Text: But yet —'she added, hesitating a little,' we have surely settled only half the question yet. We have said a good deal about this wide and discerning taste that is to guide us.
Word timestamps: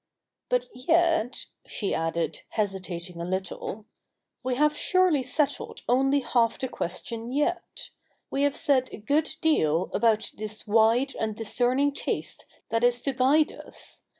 But 0.49 0.65
yet 0.75 1.45
—'she 1.77 1.93
added, 1.93 2.41
hesitating 2.49 3.21
a 3.21 3.23
little,' 3.23 3.85
we 4.43 4.55
have 4.55 4.75
surely 4.75 5.21
settled 5.21 5.83
only 5.87 6.21
half 6.21 6.57
the 6.57 6.67
question 6.67 7.31
yet. 7.31 7.91
We 8.31 8.41
have 8.41 8.55
said 8.55 8.89
a 8.91 8.97
good 8.97 9.35
deal 9.43 9.91
about 9.93 10.31
this 10.33 10.65
wide 10.65 11.13
and 11.17 11.35
discerning 11.35 11.91
taste 11.93 12.47
that 12.69 12.83
is 12.83 12.99
to 13.03 13.13
guide 13.13 13.51
us. 13.51 14.01